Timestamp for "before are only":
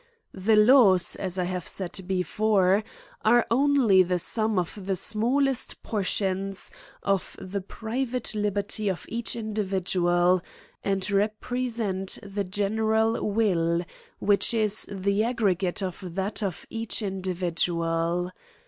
2.07-4.01